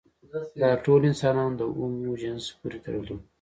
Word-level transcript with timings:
دا 0.61 0.69
ټول 0.85 1.01
انسانان 1.09 1.51
د 1.55 1.61
هومو 1.73 2.11
جنس 2.21 2.45
پورې 2.59 2.77
تړلي 2.85 3.11
وو. 3.15 3.17